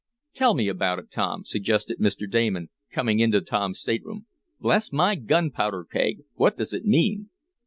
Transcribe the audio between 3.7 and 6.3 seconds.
stateroom. "Bless my gunpowder keg!